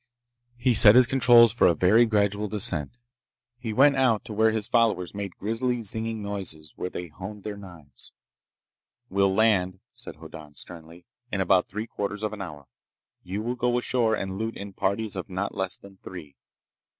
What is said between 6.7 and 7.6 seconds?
where they honed their